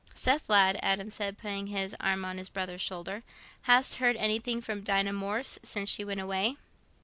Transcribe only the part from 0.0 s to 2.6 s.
"Seth, lad," Adam said, putting his arm on his